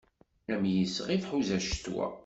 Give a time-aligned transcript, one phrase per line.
[0.53, 2.05] Am yisɣi tḥuza ccetwa.